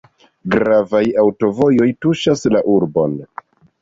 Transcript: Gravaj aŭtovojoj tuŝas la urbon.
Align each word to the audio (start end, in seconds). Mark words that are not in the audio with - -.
Gravaj 0.53 1.01
aŭtovojoj 1.23 1.89
tuŝas 2.07 2.43
la 2.55 2.63
urbon. 2.77 3.15